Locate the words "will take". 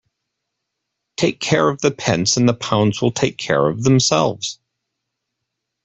3.03-3.37